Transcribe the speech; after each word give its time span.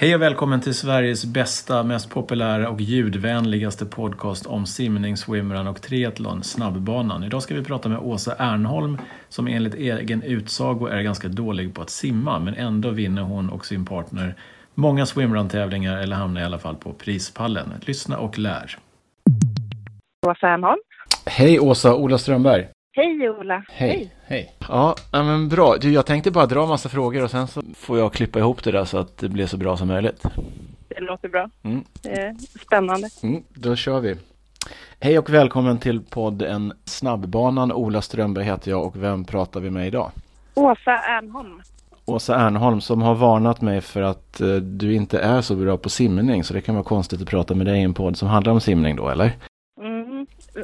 Hej 0.00 0.14
och 0.14 0.22
välkommen 0.22 0.60
till 0.60 0.74
Sveriges 0.74 1.24
bästa, 1.24 1.82
mest 1.82 2.10
populära 2.10 2.70
och 2.70 2.80
ljudvänligaste 2.80 3.86
podcast 3.86 4.46
om 4.46 4.66
simning, 4.66 5.16
swimrun 5.16 5.66
och 5.66 5.82
triathlon, 5.82 6.42
Snabbbanan. 6.42 7.24
Idag 7.24 7.42
ska 7.42 7.54
vi 7.54 7.64
prata 7.64 7.88
med 7.88 7.98
Åsa 7.98 8.34
Ernholm 8.38 8.98
som 9.28 9.46
enligt 9.46 9.74
egen 9.74 10.22
utsago 10.22 10.86
är 10.86 11.02
ganska 11.02 11.28
dålig 11.28 11.74
på 11.74 11.82
att 11.82 11.90
simma 11.90 12.38
men 12.38 12.54
ändå 12.54 12.90
vinner 12.90 13.22
hon 13.22 13.50
och 13.50 13.66
sin 13.66 13.84
partner 13.84 14.34
många 14.74 15.06
swimrun-tävlingar 15.06 15.98
eller 15.98 16.16
hamnar 16.16 16.40
i 16.40 16.44
alla 16.44 16.58
fall 16.58 16.76
på 16.76 16.92
prispallen. 16.92 17.72
Lyssna 17.80 18.18
och 18.18 18.38
lär. 18.38 18.78
Åsa 20.26 20.48
Ernholm. 20.48 20.80
Hej 21.26 21.60
Åsa, 21.60 21.94
Ola 21.94 22.18
Strömberg. 22.18 22.68
Hej 22.92 23.30
Ola. 23.30 23.64
Hej. 23.68 24.14
Hej. 24.26 24.54
Ja, 24.68 24.94
men 25.12 25.48
bra. 25.48 25.76
Du, 25.80 25.92
jag 25.92 26.06
tänkte 26.06 26.30
bara 26.30 26.46
dra 26.46 26.62
en 26.62 26.68
massa 26.68 26.88
frågor 26.88 27.24
och 27.24 27.30
sen 27.30 27.46
så 27.46 27.62
får 27.76 27.98
jag 27.98 28.12
klippa 28.12 28.38
ihop 28.38 28.64
det 28.64 28.70
där 28.70 28.84
så 28.84 28.98
att 28.98 29.18
det 29.18 29.28
blir 29.28 29.46
så 29.46 29.56
bra 29.56 29.76
som 29.76 29.88
möjligt. 29.88 30.22
Det 30.88 31.00
låter 31.00 31.28
bra. 31.28 31.50
Mm. 31.62 31.84
Eh, 32.04 32.36
spännande. 32.66 33.08
Mm, 33.22 33.42
då 33.48 33.76
kör 33.76 34.00
vi. 34.00 34.16
Hej 35.00 35.18
och 35.18 35.30
välkommen 35.30 35.78
till 35.78 36.00
podden 36.00 36.72
Snabbbanan. 36.84 37.72
Ola 37.72 38.02
Strömberg 38.02 38.44
heter 38.44 38.70
jag 38.70 38.86
och 38.86 39.02
vem 39.02 39.24
pratar 39.24 39.60
vi 39.60 39.70
med 39.70 39.86
idag? 39.86 40.10
Åsa 40.54 40.92
Ernholm. 40.92 41.62
Åsa 42.04 42.36
Ernholm 42.36 42.80
som 42.80 43.02
har 43.02 43.14
varnat 43.14 43.60
mig 43.60 43.80
för 43.80 44.02
att 44.02 44.40
eh, 44.40 44.54
du 44.54 44.94
inte 44.94 45.18
är 45.18 45.40
så 45.40 45.54
bra 45.54 45.76
på 45.76 45.88
simning 45.88 46.44
så 46.44 46.54
det 46.54 46.60
kan 46.60 46.74
vara 46.74 46.84
konstigt 46.84 47.22
att 47.22 47.28
prata 47.28 47.54
med 47.54 47.66
dig 47.66 47.80
i 47.80 47.82
en 47.82 47.94
podd 47.94 48.16
som 48.16 48.28
handlar 48.28 48.52
om 48.52 48.60
simning 48.60 48.96
då 48.96 49.08
eller? 49.08 49.32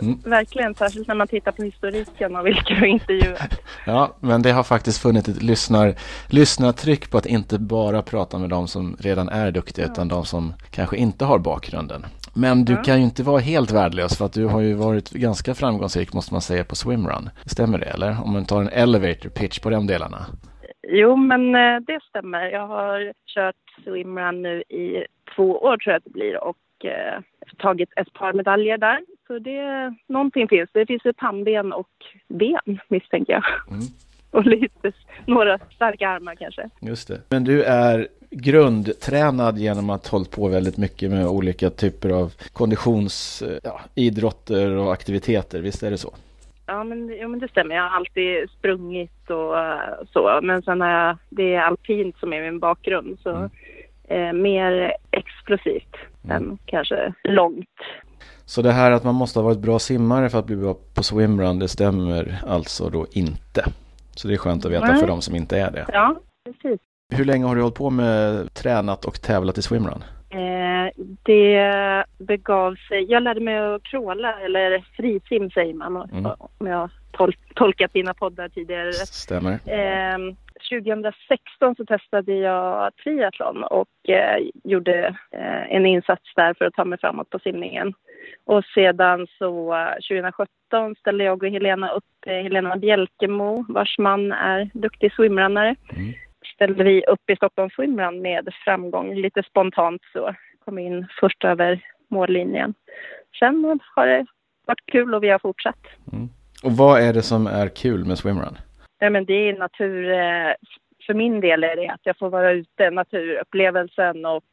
Mm. 0.02 0.18
Verkligen, 0.24 0.74
särskilt 0.74 1.08
när 1.08 1.14
man 1.14 1.28
tittar 1.28 1.52
på 1.52 1.62
historiken 1.62 2.36
och 2.36 2.46
vilka 2.46 2.74
du 2.74 2.88
intervjuat. 2.88 3.60
Ja, 3.86 4.16
men 4.20 4.42
det 4.42 4.52
har 4.52 4.62
faktiskt 4.62 5.02
funnits 5.02 5.28
ett 5.28 5.42
lyssnar, 5.42 5.94
lyssnartryck 6.30 7.10
på 7.10 7.18
att 7.18 7.26
inte 7.26 7.58
bara 7.58 8.02
prata 8.02 8.38
med 8.38 8.50
de 8.50 8.68
som 8.68 8.96
redan 9.00 9.28
är 9.28 9.50
duktiga 9.50 9.86
ja. 9.86 9.92
utan 9.92 10.08
de 10.08 10.24
som 10.24 10.54
kanske 10.70 10.96
inte 10.96 11.24
har 11.24 11.38
bakgrunden. 11.38 12.06
Men 12.34 12.64
du 12.64 12.72
ja. 12.72 12.82
kan 12.82 12.98
ju 12.98 13.04
inte 13.04 13.22
vara 13.22 13.38
helt 13.38 13.72
värdelös 13.72 14.18
för 14.18 14.24
att 14.24 14.32
du 14.32 14.44
har 14.44 14.60
ju 14.60 14.74
varit 14.74 15.10
ganska 15.10 15.54
framgångsrik 15.54 16.12
måste 16.12 16.34
man 16.34 16.40
säga 16.40 16.64
på 16.64 16.76
swimrun. 16.76 17.30
Stämmer 17.46 17.78
det 17.78 17.86
eller? 17.86 18.16
Om 18.24 18.32
man 18.32 18.44
tar 18.44 18.60
en 18.60 18.68
elevator 18.68 19.28
pitch 19.28 19.58
på 19.58 19.70
de 19.70 19.86
delarna. 19.86 20.26
Jo, 20.88 21.16
men 21.16 21.54
eh, 21.54 21.80
det 21.86 22.00
stämmer. 22.08 22.50
Jag 22.50 22.66
har 22.66 23.12
kört 23.26 23.56
swimrun 23.84 24.42
nu 24.42 24.62
i 24.62 25.06
två 25.36 25.58
år 25.58 25.76
tror 25.76 25.92
jag 25.92 25.96
att 25.96 26.04
det 26.04 26.10
blir 26.10 26.44
och 26.44 26.84
eh, 26.84 27.20
tagit 27.58 27.90
ett 27.96 28.12
par 28.12 28.32
medaljer 28.32 28.78
där. 28.78 28.98
Så 29.26 29.38
det, 29.38 29.94
någonting 30.06 30.48
finns. 30.48 30.70
Det 30.72 30.86
finns 30.86 31.06
ett 31.06 31.16
pannben 31.16 31.72
och 31.72 31.88
ben 32.28 32.78
misstänker 32.88 33.32
jag. 33.32 33.44
Mm. 33.70 33.82
och 34.30 34.46
lite, 34.46 34.92
några 35.26 35.58
starka 35.58 36.08
armar 36.08 36.34
kanske. 36.34 36.70
Just 36.80 37.08
det. 37.08 37.20
Men 37.28 37.44
du 37.44 37.62
är 37.62 38.08
grundtränad 38.30 39.58
genom 39.58 39.90
att 39.90 40.06
ha 40.06 40.18
hållit 40.18 40.30
på 40.30 40.48
väldigt 40.48 40.76
mycket 40.76 41.10
med 41.10 41.26
olika 41.26 41.70
typer 41.70 42.10
av 42.10 42.32
konditionsidrotter 42.52 44.70
ja, 44.70 44.80
och 44.80 44.92
aktiviteter. 44.92 45.60
Visst 45.60 45.82
är 45.82 45.90
det 45.90 45.98
så? 45.98 46.14
Ja 46.66 46.84
men, 46.84 47.16
ja, 47.16 47.28
men 47.28 47.40
det 47.40 47.48
stämmer. 47.48 47.74
Jag 47.74 47.82
har 47.82 47.96
alltid 47.96 48.50
sprungit 48.50 49.30
och 49.30 49.54
så. 50.12 50.40
Men 50.42 50.62
sen 50.62 50.80
har 50.80 50.88
jag, 50.88 51.16
det 51.28 51.54
är 51.54 51.60
alpint 51.60 52.18
som 52.18 52.32
är 52.32 52.42
min 52.42 52.58
bakgrund. 52.58 53.18
Så 53.22 53.30
mm. 53.30 53.50
eh, 54.04 54.32
mer 54.32 54.92
explosivt 55.10 55.96
mm. 56.24 56.36
än 56.36 56.58
kanske 56.66 57.12
långt. 57.24 57.68
Så 58.46 58.62
det 58.62 58.72
här 58.72 58.90
att 58.90 59.04
man 59.04 59.14
måste 59.14 59.38
ha 59.38 59.44
varit 59.44 59.58
bra 59.58 59.78
simmare 59.78 60.28
för 60.28 60.38
att 60.38 60.46
bli 60.46 60.56
bra 60.56 60.76
på 60.94 61.02
swimrun, 61.02 61.58
det 61.58 61.68
stämmer 61.68 62.38
alltså 62.46 62.88
då 62.88 63.06
inte. 63.12 63.64
Så 64.16 64.28
det 64.28 64.34
är 64.34 64.38
skönt 64.38 64.64
att 64.64 64.72
veta 64.72 64.86
Nej. 64.86 65.00
för 65.00 65.06
de 65.06 65.22
som 65.22 65.34
inte 65.34 65.58
är 65.58 65.70
det. 65.70 65.86
Ja, 65.92 66.16
precis. 66.44 66.80
Hur 67.14 67.24
länge 67.24 67.44
har 67.44 67.56
du 67.56 67.62
hållit 67.62 67.74
på 67.74 67.90
med 67.90 68.54
tränat 68.54 69.04
och 69.04 69.22
tävlat 69.22 69.58
i 69.58 69.62
swimrun? 69.62 70.04
Eh, 70.30 71.04
det 71.22 72.04
begav 72.18 72.74
sig, 72.74 73.04
jag 73.10 73.22
lärde 73.22 73.40
mig 73.40 73.58
att 73.58 73.82
kråla, 73.82 74.40
eller 74.40 74.86
frisim 74.96 75.50
säger 75.50 75.74
man 75.74 75.96
mm. 75.96 76.26
om 76.58 76.66
jag 76.66 76.90
tol 77.12 77.36
tolkat 77.54 77.92
dina 77.92 78.14
poddar 78.14 78.48
tidigare. 78.48 78.92
Stämmer. 78.92 79.52
Eh, 79.52 80.18
2016 80.70 81.74
så 81.76 81.84
testade 81.84 82.34
jag 82.34 82.96
triathlon 82.96 83.64
och 83.64 84.08
eh, 84.08 84.38
gjorde 84.64 85.06
eh, 85.30 85.76
en 85.76 85.86
insats 85.86 86.34
där 86.36 86.54
för 86.54 86.64
att 86.64 86.74
ta 86.74 86.84
mig 86.84 86.98
framåt 86.98 87.30
på 87.30 87.38
simningen. 87.38 87.94
Och 88.44 88.64
sedan 88.64 89.26
så 89.38 89.74
2017 90.08 90.46
eh, 90.72 90.90
ställde 91.00 91.24
jag 91.24 91.42
och 91.42 91.50
Helena 91.50 91.90
upp, 91.90 92.04
eh, 92.26 92.42
Helena 92.42 92.76
Bjälkemo 92.76 93.64
vars 93.68 93.98
man 93.98 94.32
är 94.32 94.70
duktig 94.74 95.12
swimrunnare. 95.12 95.76
Mm. 95.96 96.12
Ställde 96.54 96.84
vi 96.84 97.04
upp 97.06 97.30
i 97.30 97.36
Stockholm 97.36 97.70
Swimrun 97.70 98.22
med 98.22 98.48
framgång, 98.64 99.14
lite 99.14 99.42
spontant 99.42 100.02
så. 100.12 100.34
Kom 100.64 100.78
in 100.78 101.06
först 101.20 101.44
över 101.44 101.80
mållinjen. 102.08 102.74
Sen 103.38 103.80
har 103.94 104.06
det 104.06 104.26
varit 104.66 104.86
kul 104.86 105.14
och 105.14 105.22
vi 105.22 105.28
har 105.28 105.38
fortsatt. 105.38 105.86
Mm. 106.12 106.28
Och 106.62 106.72
vad 106.72 107.00
är 107.00 107.12
det 107.12 107.22
som 107.22 107.46
är 107.46 107.68
kul 107.68 108.04
med 108.04 108.18
swimrun? 108.18 108.58
Ja, 108.98 109.10
men 109.10 109.24
det 109.24 109.34
är 109.34 109.58
natur. 109.58 110.10
Eh, 110.10 110.54
för 111.06 111.14
min 111.14 111.40
del 111.40 111.64
är 111.64 111.76
det 111.76 111.88
att 111.88 112.00
jag 112.02 112.18
får 112.18 112.30
vara 112.30 112.52
ute, 112.52 112.90
naturupplevelsen 112.90 114.24
och 114.26 114.44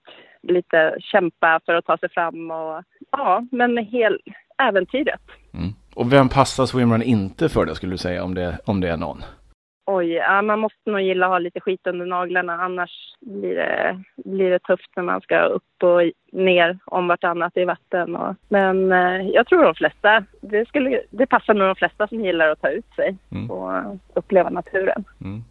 lite 0.44 0.96
kämpa 1.00 1.60
för 1.66 1.74
att 1.74 1.86
ta 1.86 1.98
sig 1.98 2.10
fram 2.10 2.52
och 2.52 2.84
ja, 3.12 3.46
men 3.52 3.78
hel 3.78 4.20
äventyret. 4.58 5.22
Mm. 5.54 5.74
Och 5.96 6.14
vem 6.14 6.30
passar 6.30 6.66
swimrun 6.66 7.02
inte 7.02 7.50
för 7.50 7.66
det 7.66 7.76
skulle 7.76 7.94
du 7.94 7.98
säga 7.98 8.24
om 8.24 8.34
det, 8.34 8.58
om 8.66 8.82
det 8.82 8.90
är 8.90 8.98
någon? 8.98 9.24
Oj, 9.86 10.12
ja, 10.12 10.42
man 10.42 10.60
måste 10.60 10.90
nog 10.90 11.02
gilla 11.02 11.26
att 11.26 11.32
ha 11.32 11.40
lite 11.40 11.60
skit 11.60 11.88
under 11.88 12.06
naglarna 12.06 12.54
annars 12.54 13.16
blir 13.22 13.56
det, 13.56 14.04
blir 14.16 14.50
det 14.50 14.60
tufft 14.60 14.92
när 14.96 15.04
man 15.04 15.22
ska 15.22 15.44
upp 15.46 15.84
och 15.84 16.02
ner 16.32 16.80
om 16.86 17.08
vartannat 17.08 17.58
i 17.58 17.66
vatten. 17.66 18.16
Och, 18.16 18.36
men 18.50 18.92
eh, 18.92 19.28
jag 19.28 19.48
tror 19.48 19.64
de 19.64 19.76
flesta, 19.76 20.26
det, 20.42 20.68
skulle, 20.68 21.02
det 21.10 21.26
passar 21.26 21.54
nog 21.54 21.68
de 21.68 21.76
flesta 21.76 22.08
som 22.08 22.26
gillar 22.26 22.50
att 22.50 22.62
ta 22.62 22.70
ut 22.70 22.96
sig 22.96 23.18
mm. 23.32 23.52
och 23.52 23.98
uppleva 24.14 24.50
naturen. 24.50 25.04
Mm. 25.22 25.44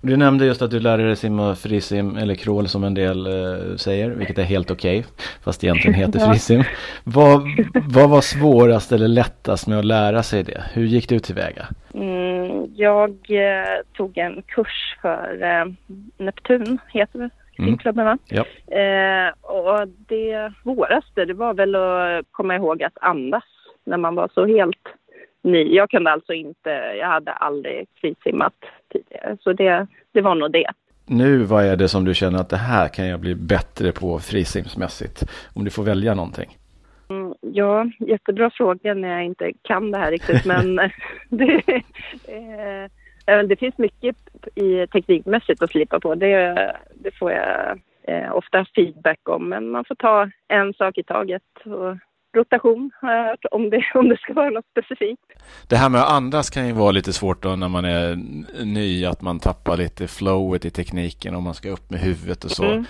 Du 0.00 0.16
nämnde 0.16 0.46
just 0.46 0.62
att 0.62 0.70
du 0.70 0.80
lärde 0.80 1.06
dig 1.06 1.16
simma 1.16 1.54
frisim 1.54 2.16
eller 2.16 2.34
crawl 2.34 2.68
som 2.68 2.84
en 2.84 2.94
del 2.94 3.26
eh, 3.26 3.76
säger, 3.76 4.10
vilket 4.10 4.38
är 4.38 4.42
helt 4.42 4.70
okej, 4.70 4.98
okay, 4.98 5.10
fast 5.44 5.64
egentligen 5.64 5.94
heter 6.00 6.18
frisim. 6.18 6.62
vad, 7.04 7.42
vad 7.88 8.10
var 8.10 8.20
svårast 8.20 8.92
eller 8.92 9.08
lättast 9.08 9.66
med 9.66 9.78
att 9.78 9.84
lära 9.84 10.22
sig 10.22 10.42
det? 10.42 10.64
Hur 10.72 10.84
gick 10.84 11.08
du 11.08 11.18
tillväga? 11.18 11.66
Mm, 11.94 12.74
jag 12.76 13.10
eh, 13.28 13.82
tog 13.96 14.18
en 14.18 14.42
kurs 14.42 14.96
för 15.02 15.42
eh, 15.42 15.64
Neptun, 16.18 16.78
heter 16.88 17.18
det, 17.18 17.30
simklubben 17.56 18.04
va? 18.04 18.18
Ja. 18.28 18.44
Eh, 18.76 19.32
och 19.42 19.88
det 19.88 20.52
svåraste 20.62 21.24
det 21.24 21.34
var 21.34 21.54
väl 21.54 21.74
att 21.74 22.26
komma 22.30 22.56
ihåg 22.56 22.82
att 22.82 22.98
andas 23.00 23.44
när 23.84 23.96
man 23.96 24.14
var 24.14 24.30
så 24.34 24.46
helt 24.46 24.86
ny. 25.46 25.74
Jag 25.74 25.90
kunde 25.90 26.10
alltså 26.10 26.32
inte, 26.32 26.70
jag 26.98 27.06
hade 27.06 27.32
aldrig 27.32 27.86
frisimmat 28.00 28.54
tidigare. 28.92 29.36
Så 29.40 29.52
det, 29.52 29.86
det 30.12 30.20
var 30.20 30.34
nog 30.34 30.52
det. 30.52 30.70
Nu, 31.06 31.38
vad 31.38 31.64
är 31.64 31.76
det 31.76 31.88
som 31.88 32.04
du 32.04 32.14
känner 32.14 32.38
att 32.38 32.48
det 32.48 32.56
här 32.56 32.88
kan 32.88 33.06
jag 33.06 33.20
bli 33.20 33.34
bättre 33.34 33.92
på 33.92 34.18
frisimsmässigt? 34.18 35.22
Om 35.54 35.64
du 35.64 35.70
får 35.70 35.82
välja 35.82 36.14
någonting. 36.14 36.56
Mm, 37.08 37.34
ja, 37.40 37.90
jättebra 37.98 38.50
fråga 38.50 38.94
när 38.94 39.08
jag 39.08 39.24
inte 39.24 39.52
kan 39.62 39.90
det 39.90 39.98
här 39.98 40.10
riktigt. 40.10 40.44
men 40.46 40.76
det, 41.28 41.82
eh, 43.26 43.38
det 43.42 43.56
finns 43.56 43.78
mycket 43.78 44.16
i 44.54 44.86
teknikmässigt 44.86 45.62
att 45.62 45.70
slipa 45.70 46.00
på. 46.00 46.14
Det, 46.14 46.72
det 46.94 47.10
får 47.10 47.32
jag 47.32 47.80
eh, 48.02 48.36
ofta 48.36 48.66
feedback 48.74 49.28
om. 49.28 49.48
Men 49.48 49.70
man 49.70 49.84
får 49.84 49.94
ta 49.94 50.30
en 50.48 50.74
sak 50.74 50.98
i 50.98 51.02
taget. 51.02 51.42
Och 51.64 51.96
rotation 52.36 52.90
har 53.00 53.12
jag 53.12 53.24
hört, 53.24 53.44
om 53.50 53.70
det, 53.70 53.84
om 53.94 54.08
det 54.08 54.16
ska 54.16 54.32
vara 54.32 54.50
något 54.50 54.66
specifikt. 54.70 55.22
Det 55.68 55.76
här 55.76 55.88
med 55.88 56.00
att 56.00 56.10
andas 56.10 56.50
kan 56.50 56.66
ju 56.66 56.72
vara 56.72 56.90
lite 56.90 57.12
svårt 57.12 57.42
då 57.42 57.56
när 57.56 57.68
man 57.68 57.84
är 57.84 58.16
ny, 58.64 59.04
att 59.04 59.22
man 59.22 59.40
tappar 59.40 59.76
lite 59.76 60.06
flowet 60.08 60.64
i 60.64 60.70
tekniken 60.70 61.34
och 61.34 61.42
man 61.42 61.54
ska 61.54 61.70
upp 61.70 61.90
med 61.90 62.00
huvudet 62.00 62.44
och 62.44 62.50
så. 62.50 62.64
Mm. 62.64 62.84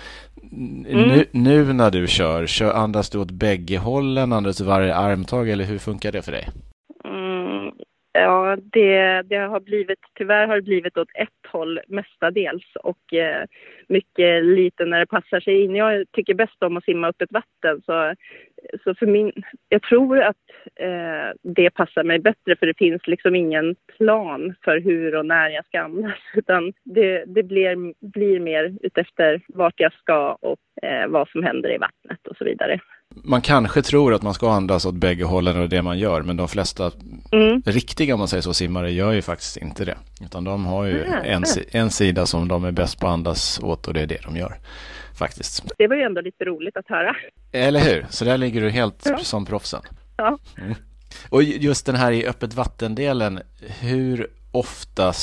Mm. 0.89 1.07
Nu, 1.09 1.25
nu, 1.31 1.73
när 1.73 1.91
du 1.91 2.07
kör, 2.07 2.45
kör, 2.45 2.73
andas 2.73 3.09
du 3.09 3.17
åt 3.17 3.31
bägge 3.31 3.77
hållen, 3.77 4.33
andas 4.33 4.57
du 4.57 4.63
varje 4.63 4.95
armtag 4.95 5.49
eller 5.49 5.65
hur 5.65 5.77
funkar 5.77 6.11
det 6.11 6.21
för 6.21 6.31
dig? 6.31 6.47
Mm, 7.05 7.71
ja, 8.11 8.57
det, 8.61 9.21
det 9.21 9.35
har 9.37 9.59
blivit, 9.59 9.99
tyvärr 10.17 10.47
har 10.47 10.55
det 10.55 10.61
blivit 10.61 10.97
åt 10.97 11.09
ett 11.13 11.51
håll 11.51 11.79
mestadels 11.87 12.75
och 12.83 13.13
eh, 13.13 13.45
mycket 13.87 14.43
lite 14.43 14.85
när 14.85 14.99
det 14.99 15.05
passar 15.05 15.39
sig 15.39 15.63
in. 15.63 15.75
Jag 15.75 16.05
tycker 16.11 16.33
bäst 16.33 16.63
om 16.63 16.77
att 16.77 16.83
simma 16.83 17.09
upp 17.09 17.21
ett 17.21 17.31
vatten 17.31 17.81
så 17.85 18.13
så 18.83 18.95
för 18.95 19.05
min, 19.05 19.31
jag 19.69 19.81
tror 19.81 20.21
att 20.21 20.35
eh, 20.75 21.51
det 21.53 21.69
passar 21.69 22.03
mig 22.03 22.19
bättre 22.19 22.55
för 22.59 22.65
det 22.65 22.77
finns 22.77 23.07
liksom 23.07 23.35
ingen 23.35 23.75
plan 23.97 24.55
för 24.63 24.79
hur 24.79 25.15
och 25.15 25.25
när 25.25 25.49
jag 25.49 25.65
ska 25.65 25.81
andas 25.81 26.19
utan 26.33 26.73
det, 26.83 27.25
det 27.25 27.43
blir, 27.43 27.93
blir 28.11 28.39
mer 28.39 28.77
utefter 28.81 29.41
vart 29.47 29.73
jag 29.77 29.93
ska 29.93 30.37
och 30.41 30.59
eh, 30.83 31.07
vad 31.07 31.29
som 31.29 31.43
händer 31.43 31.75
i 31.75 31.77
vattnet 31.77 32.27
och 32.27 32.37
så 32.37 32.45
vidare. 32.45 32.79
man 33.23 33.41
kanske 33.41 33.81
tror 33.81 34.13
att 34.13 34.23
man 34.23 34.33
ska 34.33 34.51
andas 34.51 34.85
åt 34.85 34.95
bägge 34.95 35.23
hållen 35.23 35.61
och 35.61 35.69
det 35.69 35.81
man 35.81 35.99
gör, 35.99 36.21
men 36.21 36.37
de 36.37 36.47
flesta 36.47 36.91
mm. 37.31 37.61
riktiga, 37.65 38.13
om 38.13 38.19
man 38.19 38.27
säger 38.27 38.41
så, 38.41 38.53
simmare 38.53 38.91
gör 38.91 39.11
ju 39.11 39.21
faktiskt 39.21 39.57
inte 39.57 39.85
det. 39.85 39.97
Utan 40.25 40.43
de 40.43 40.65
har 40.65 40.85
ju 40.85 41.03
mm. 41.03 41.19
en, 41.23 41.43
en 41.71 41.89
sida 41.89 42.25
som 42.25 42.47
de 42.47 42.63
är 42.63 42.71
bäst 42.71 42.99
på 42.99 43.07
att 43.07 43.13
andas 43.13 43.59
åt 43.63 43.87
och 43.87 43.93
det 43.93 44.01
är 44.01 44.07
det 44.07 44.23
de 44.23 44.37
gör. 44.37 44.53
Faktiskt. 45.17 45.73
Det 45.77 45.87
var 45.87 45.95
ju 45.95 46.01
ändå 46.01 46.21
lite 46.21 46.45
roligt 46.45 46.77
att 46.77 46.87
höra. 46.87 47.15
Eller 47.51 47.79
hur? 47.79 48.05
Så 48.09 48.25
där 48.25 48.37
ligger 48.37 48.61
du 48.61 48.69
helt 48.69 49.05
ja. 49.05 49.17
som 49.17 49.45
proffsen. 49.45 49.81
Ja. 50.17 50.37
Mm. 50.57 50.73
Och 51.29 51.43
just 51.43 51.85
den 51.85 51.95
här 51.95 52.11
i 52.11 52.27
öppet 52.27 52.53
vattendelen, 52.53 53.39
hur 53.81 54.27
ofta 54.51 55.13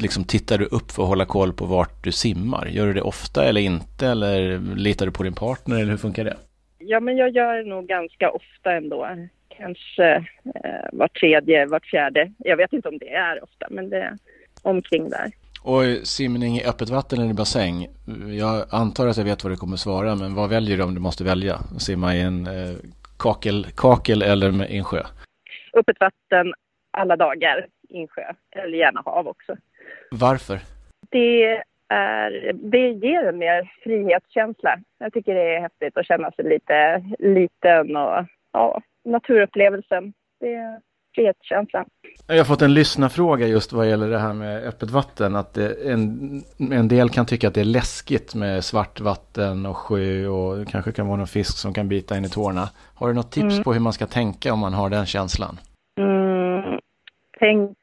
liksom, 0.00 0.24
tittar 0.24 0.58
du 0.58 0.64
upp 0.64 0.90
för 0.90 1.02
att 1.02 1.08
hålla 1.08 1.24
koll 1.24 1.52
på 1.52 1.66
vart 1.66 2.04
du 2.04 2.12
simmar? 2.12 2.66
Gör 2.66 2.86
du 2.86 2.92
det 2.92 3.02
ofta 3.02 3.44
eller 3.44 3.60
inte? 3.60 4.06
Eller 4.06 4.58
litar 4.76 5.06
du 5.06 5.12
på 5.12 5.22
din 5.22 5.34
partner 5.34 5.76
eller 5.76 5.90
hur 5.90 5.96
funkar 5.96 6.24
det? 6.24 6.36
Ja, 6.78 7.00
men 7.00 7.16
jag 7.16 7.30
gör 7.30 7.56
det 7.56 7.68
nog 7.68 7.86
ganska 7.86 8.30
ofta 8.30 8.72
ändå. 8.72 9.08
Kanske 9.58 10.14
eh, 10.54 10.88
var 10.92 11.08
tredje, 11.08 11.66
vart 11.66 11.86
fjärde. 11.86 12.32
Jag 12.38 12.56
vet 12.56 12.72
inte 12.72 12.88
om 12.88 12.98
det 12.98 13.10
är 13.10 13.44
ofta, 13.44 13.66
men 13.70 13.90
det 13.90 14.02
är 14.02 14.18
omkring 14.62 15.10
där. 15.10 15.32
Och 15.64 16.06
simning 16.06 16.56
i 16.56 16.64
öppet 16.64 16.90
vatten 16.90 17.18
eller 17.18 17.30
i 17.30 17.34
bassäng? 17.34 17.86
Jag 18.38 18.66
antar 18.70 19.06
att 19.06 19.16
jag 19.16 19.24
vet 19.24 19.44
vad 19.44 19.52
du 19.52 19.56
kommer 19.56 19.76
svara, 19.76 20.14
men 20.14 20.34
vad 20.34 20.50
väljer 20.50 20.76
du 20.76 20.82
om 20.82 20.94
du 20.94 21.00
måste 21.00 21.24
välja? 21.24 21.54
Simma 21.78 22.14
i 22.14 22.20
en 22.20 22.46
eh, 22.46 22.76
kakel, 23.18 23.66
kakel 23.76 24.22
eller 24.22 24.70
i 24.70 24.78
en 24.78 24.84
sjö? 24.84 25.02
Öppet 25.72 26.00
vatten 26.00 26.54
alla 26.90 27.16
dagar, 27.16 27.66
insjö, 27.88 28.22
eller 28.56 28.78
gärna 28.78 29.02
hav 29.04 29.28
också. 29.28 29.56
Varför? 30.10 30.58
Det, 31.10 31.62
är, 31.88 32.52
det 32.52 32.90
ger 32.90 33.28
en 33.28 33.38
mer 33.38 33.72
frihetskänsla. 33.82 34.78
Jag 34.98 35.12
tycker 35.12 35.34
det 35.34 35.56
är 35.56 35.60
häftigt 35.60 35.96
att 35.96 36.06
känna 36.06 36.30
sig 36.30 36.44
lite 36.44 37.04
liten 37.18 37.96
och 37.96 38.24
ja, 38.52 38.82
naturupplevelsen. 39.04 40.12
Det 40.40 40.54
är 40.54 40.80
frihetskänslan. 41.14 41.86
Jag 42.26 42.36
har 42.36 42.44
fått 42.44 42.62
en 42.62 42.74
lyssnarfråga 42.74 43.46
just 43.46 43.72
vad 43.72 43.88
gäller 43.88 44.10
det 44.10 44.18
här 44.18 44.32
med 44.32 44.62
öppet 44.62 44.90
vatten. 44.90 45.36
Att 45.36 45.56
en, 45.56 46.44
en 46.58 46.88
del 46.88 47.10
kan 47.10 47.26
tycka 47.26 47.48
att 47.48 47.54
det 47.54 47.60
är 47.60 47.64
läskigt 47.64 48.34
med 48.34 48.64
svart 48.64 49.00
vatten 49.00 49.66
och 49.66 49.76
sjö 49.76 50.26
och 50.26 50.58
det 50.58 50.64
kanske 50.64 50.92
kan 50.92 51.06
vara 51.06 51.16
någon 51.16 51.26
fisk 51.26 51.58
som 51.58 51.74
kan 51.74 51.88
bita 51.88 52.16
in 52.16 52.24
i 52.24 52.28
tårna. 52.28 52.68
Har 52.94 53.08
du 53.08 53.14
något 53.14 53.32
tips 53.32 53.52
mm. 53.52 53.64
på 53.64 53.72
hur 53.72 53.80
man 53.80 53.92
ska 53.92 54.06
tänka 54.06 54.52
om 54.52 54.58
man 54.58 54.74
har 54.74 54.90
den 54.90 55.06
känslan? 55.06 55.58
Mm, 56.00 56.78
tänk 57.38 57.76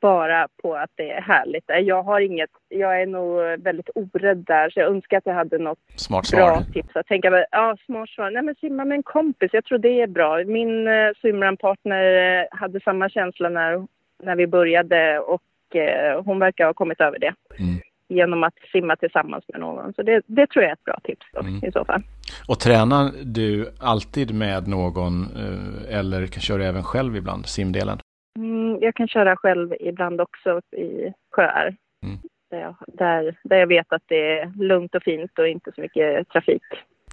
bara 0.00 0.48
på 0.62 0.74
att 0.74 0.90
det 0.94 1.10
är 1.10 1.20
härligt. 1.20 1.64
Jag 1.82 2.02
har 2.02 2.20
inget, 2.20 2.50
jag 2.68 3.02
är 3.02 3.06
nog 3.06 3.62
väldigt 3.62 3.90
orädd 3.94 4.44
där 4.46 4.70
så 4.70 4.80
jag 4.80 4.90
önskar 4.90 5.18
att 5.18 5.26
jag 5.26 5.34
hade 5.34 5.58
något 5.58 5.78
smart 5.96 6.30
bra 6.30 6.62
tips. 6.72 6.96
Att 6.96 7.06
tänka, 7.06 7.46
ja 7.50 7.76
smart 7.86 8.08
svar, 8.08 8.30
nej 8.30 8.42
men 8.42 8.54
simma 8.54 8.84
med 8.84 8.96
en 8.96 9.02
kompis, 9.02 9.50
jag 9.52 9.64
tror 9.64 9.78
det 9.78 10.00
är 10.02 10.06
bra. 10.06 10.44
Min 10.44 10.88
eh, 10.88 11.10
simranpartner 11.22 12.40
eh, 12.40 12.46
hade 12.50 12.80
samma 12.80 13.08
känsla 13.08 13.48
när, 13.48 13.86
när 14.22 14.36
vi 14.36 14.46
började 14.46 15.18
och 15.18 15.76
eh, 15.76 16.22
hon 16.24 16.38
verkar 16.38 16.66
ha 16.66 16.74
kommit 16.74 17.00
över 17.00 17.18
det. 17.18 17.34
Mm. 17.58 17.80
Genom 18.08 18.42
att 18.44 18.54
simma 18.72 18.96
tillsammans 18.96 19.44
med 19.48 19.60
någon. 19.60 19.94
Så 19.94 20.02
det, 20.02 20.22
det 20.26 20.46
tror 20.46 20.62
jag 20.62 20.70
är 20.70 20.74
ett 20.74 20.84
bra 20.84 20.98
tips 21.04 21.26
då, 21.32 21.40
mm. 21.40 21.64
i 21.64 21.72
så 21.72 21.84
fall. 21.84 22.02
Och 22.48 22.58
tränar 22.60 23.10
du 23.24 23.72
alltid 23.80 24.34
med 24.34 24.68
någon 24.68 25.22
eh, 25.22 25.98
eller 25.98 26.26
kör 26.26 26.58
du 26.58 26.64
även 26.64 26.82
själv 26.82 27.16
ibland, 27.16 27.46
simdelen? 27.46 27.98
Mm, 28.36 28.78
jag 28.80 28.94
kan 28.94 29.08
köra 29.08 29.36
själv 29.36 29.74
ibland 29.80 30.20
också 30.20 30.60
i 30.76 31.12
sjöar. 31.30 31.76
Mm. 32.02 32.18
Där, 32.50 32.60
jag, 32.60 32.74
där, 32.86 33.38
där 33.44 33.56
jag 33.56 33.66
vet 33.66 33.92
att 33.92 34.02
det 34.06 34.38
är 34.38 34.52
lugnt 34.56 34.94
och 34.94 35.02
fint 35.02 35.38
och 35.38 35.48
inte 35.48 35.72
så 35.74 35.80
mycket 35.80 36.28
trafik. 36.28 36.62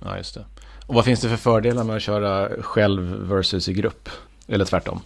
Ja, 0.06 0.18
just 0.18 0.36
det. 0.36 0.46
Och 0.88 0.96
vad 0.96 1.06
finns 1.06 1.22
det 1.22 1.30
för 1.30 1.38
fördelar 1.38 1.84
med 1.84 1.96
att 1.96 2.02
köra 2.02 2.50
själv 2.62 3.02
versus 3.30 3.70
i 3.70 3.74
grupp? 3.74 4.10
Eller 4.50 4.66
tvärtom? 4.66 5.00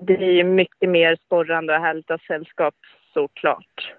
Det 0.00 0.16
är 0.16 0.32
ju 0.32 0.44
mycket 0.44 0.88
mer 0.90 1.16
sporrande 1.16 1.74
och 1.74 1.80
härligt 1.80 2.10
av 2.10 2.18
sällskap 2.18 2.74
såklart. 3.14 3.92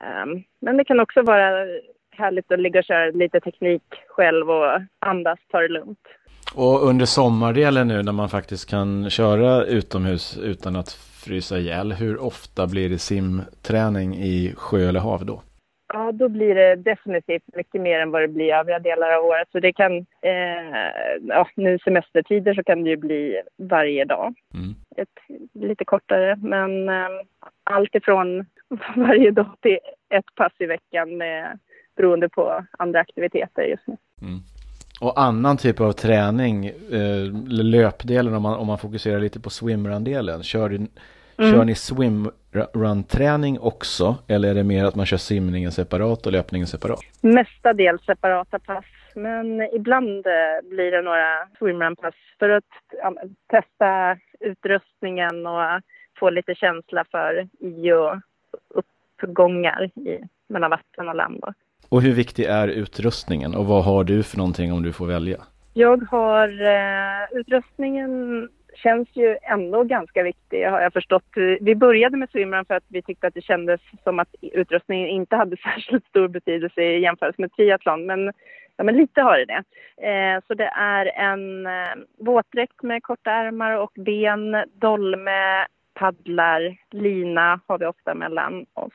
Ehm, 0.00 0.42
men 0.60 0.76
det 0.76 0.84
kan 0.84 1.00
också 1.00 1.22
vara 1.22 1.66
härligt 2.10 2.52
att 2.52 2.60
ligga 2.60 2.78
och 2.78 2.84
köra 2.84 3.10
lite 3.10 3.40
teknik 3.40 3.82
själv 4.08 4.50
och 4.50 4.80
andas, 4.98 5.38
ta 5.50 5.60
det 5.60 5.68
lugnt. 5.68 6.08
Och 6.54 6.88
under 6.88 7.06
sommardelen 7.06 7.88
nu 7.88 8.02
när 8.02 8.12
man 8.12 8.28
faktiskt 8.28 8.70
kan 8.70 9.10
köra 9.10 9.64
utomhus 9.64 10.38
utan 10.38 10.76
att 10.76 10.92
frysa 11.24 11.58
ihjäl, 11.58 11.92
hur 11.92 12.22
ofta 12.22 12.66
blir 12.66 12.88
det 12.88 12.98
simträning 12.98 14.16
i 14.16 14.54
sjö 14.56 14.88
eller 14.88 15.00
hav 15.00 15.26
då? 15.26 15.42
Ja, 15.92 16.12
då 16.12 16.28
blir 16.28 16.54
det 16.54 16.76
definitivt 16.76 17.42
mycket 17.54 17.80
mer 17.80 18.00
än 18.00 18.10
vad 18.10 18.22
det 18.22 18.28
blir 18.28 18.54
övriga 18.54 18.78
delar 18.78 19.12
av 19.12 19.24
året. 19.24 19.48
Så 19.52 19.60
det 19.60 19.72
kan, 19.72 19.96
eh, 20.22 21.18
ja, 21.22 21.48
nu 21.56 21.78
semestertider 21.78 22.54
så 22.54 22.62
kan 22.64 22.84
det 22.84 22.90
ju 22.90 22.96
bli 22.96 23.42
varje 23.56 24.04
dag. 24.04 24.34
Mm. 24.54 24.74
Ett, 24.96 25.38
lite 25.52 25.84
kortare, 25.84 26.36
men 26.36 26.88
eh, 26.88 27.08
allt 27.64 27.94
ifrån 27.94 28.46
varje 28.96 29.30
dag 29.30 29.56
till 29.60 29.78
ett 30.08 30.34
pass 30.34 30.52
i 30.58 30.66
veckan 30.66 31.16
med, 31.16 31.58
beroende 31.96 32.28
på 32.28 32.64
andra 32.78 33.00
aktiviteter 33.00 33.62
just 33.62 33.86
nu. 33.86 33.96
Mm. 34.22 34.40
Och 35.00 35.20
annan 35.20 35.56
typ 35.56 35.80
av 35.80 35.92
träning, 35.92 36.66
eh, 36.66 37.32
löpdelen 37.48 38.34
om 38.34 38.42
man, 38.42 38.58
om 38.58 38.66
man 38.66 38.78
fokuserar 38.78 39.20
lite 39.20 39.40
på 39.40 39.50
swimrun-delen. 39.50 40.42
Kör, 40.42 40.70
mm. 40.70 40.88
kör 41.38 41.64
ni 41.64 41.74
swimrun-träning 41.74 43.58
också? 43.60 44.16
Eller 44.28 44.50
är 44.50 44.54
det 44.54 44.64
mer 44.64 44.84
att 44.84 44.94
man 44.94 45.06
kör 45.06 45.16
simningen 45.16 45.72
separat 45.72 46.26
och 46.26 46.32
löpningen 46.32 46.66
separat? 46.66 47.00
Mestadels 47.20 48.04
separata 48.04 48.58
pass. 48.58 48.84
Men 49.14 49.62
ibland 49.62 50.26
eh, 50.26 50.68
blir 50.70 50.90
det 50.90 51.02
några 51.02 51.48
swimrun-pass 51.58 52.14
för 52.38 52.50
att 52.50 52.64
ja, 53.02 53.14
testa 53.46 54.18
utrustningen 54.40 55.46
och 55.46 55.80
få 56.18 56.30
lite 56.30 56.54
känsla 56.54 57.04
för 57.10 57.48
i 57.58 57.92
och 57.92 58.16
uppgångar 58.68 59.84
i, 59.84 60.20
mellan 60.48 60.70
vatten 60.70 61.08
och 61.08 61.14
land. 61.14 61.44
Och 61.88 62.02
hur 62.02 62.14
viktig 62.14 62.44
är 62.44 62.68
utrustningen 62.68 63.54
och 63.54 63.66
vad 63.66 63.84
har 63.84 64.04
du 64.04 64.22
för 64.22 64.36
någonting 64.36 64.72
om 64.72 64.82
du 64.82 64.92
får 64.92 65.06
välja? 65.06 65.36
Jag 65.74 66.02
har 66.10 66.48
eh, 66.48 67.38
utrustningen 67.40 68.48
känns 68.76 69.08
ju 69.12 69.36
ändå 69.42 69.84
ganska 69.84 70.22
viktig 70.22 70.64
har 70.64 70.80
jag 70.80 70.92
förstått. 70.92 71.24
Vi 71.60 71.74
började 71.74 72.16
med 72.16 72.30
swimrun 72.30 72.64
för 72.64 72.74
att 72.74 72.84
vi 72.88 73.02
tyckte 73.02 73.26
att 73.26 73.34
det 73.34 73.44
kändes 73.44 73.80
som 74.04 74.18
att 74.18 74.34
utrustningen 74.42 75.08
inte 75.08 75.36
hade 75.36 75.56
särskilt 75.74 76.06
stor 76.06 76.28
betydelse 76.28 76.82
i 76.82 77.00
jämförelse 77.00 77.40
med 77.40 77.52
triathlon. 77.52 78.06
Men, 78.06 78.32
ja, 78.76 78.84
men 78.84 78.96
lite 78.96 79.20
har 79.20 79.38
det 79.38 79.44
det. 79.44 79.62
Eh, 80.08 80.40
så 80.46 80.54
det 80.54 80.70
är 80.76 81.06
en 81.06 81.66
eh, 81.66 81.94
våtdräkt 82.18 82.82
med 82.82 83.02
korta 83.02 83.30
ärmar 83.30 83.72
och 83.72 83.92
ben, 83.94 84.64
dolme, 84.74 85.66
paddlar, 85.94 86.76
lina 86.90 87.60
har 87.66 87.78
vi 87.78 87.86
ofta 87.86 88.14
mellan 88.14 88.66
oss 88.74 88.92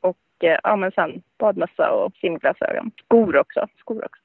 och 0.00 0.16
Eh, 0.42 0.58
ja, 0.62 0.76
men 0.76 0.92
sen 0.92 1.22
badmössa 1.38 1.90
och 1.90 2.12
simglasögon. 2.20 2.90
Skor 3.04 3.36
också. 3.36 3.66
Skor 3.78 4.04
också. 4.04 4.22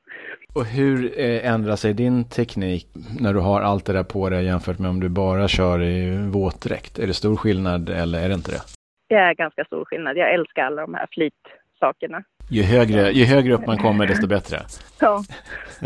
Och 0.54 0.66
hur 0.66 1.20
eh, 1.20 1.54
ändrar 1.54 1.76
sig 1.76 1.94
din 1.94 2.30
teknik 2.30 2.88
när 3.20 3.34
du 3.34 3.40
har 3.40 3.62
allt 3.62 3.86
det 3.86 3.94
där 3.94 4.04
på 4.04 4.30
dig 4.30 4.46
jämfört 4.46 4.80
med 4.80 4.90
om 4.90 5.00
du 5.00 5.10
bara 5.10 5.48
kör 5.48 5.82
i 5.84 6.30
våtdräkt? 6.32 7.00
Är 7.00 7.08
det 7.08 7.14
stor 7.14 7.36
skillnad 7.36 7.90
eller 7.90 8.24
är 8.24 8.28
det 8.28 8.34
inte 8.34 8.52
det? 8.52 8.62
Det 9.10 9.16
är 9.16 9.34
ganska 9.34 9.64
stor 9.64 9.86
skillnad. 9.86 10.18
Jag 10.18 10.34
älskar 10.34 10.64
alla 10.64 10.82
de 10.82 10.94
här 10.94 11.08
flytsakerna. 11.12 12.24
Ju 12.50 12.64
högre, 12.64 13.12
ju 13.12 13.26
högre 13.26 13.54
upp 13.54 13.68
man 13.68 13.78
kommer 13.78 14.08
desto 14.08 14.28
bättre. 14.28 14.58
Ja, 15.00 15.24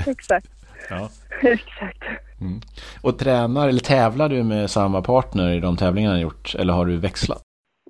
exakt. 0.07 0.47
ja. 0.89 1.09
Exakt. 1.41 2.03
Mm. 2.41 2.61
Och 3.03 3.19
tränar 3.19 3.67
eller 3.67 3.79
tävlar 3.79 4.29
du 4.29 4.43
med 4.43 4.69
samma 4.69 5.01
partner 5.01 5.53
i 5.53 5.59
de 5.59 5.77
tävlingarna 5.77 6.15
du 6.15 6.21
gjort 6.21 6.55
eller 6.59 6.73
har 6.73 6.85
du 6.85 6.97
växlat? 6.97 7.41